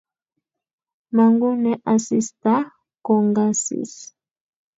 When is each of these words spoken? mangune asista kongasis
mangune 1.15 1.71
asista 1.93 2.53
kongasis 3.05 3.93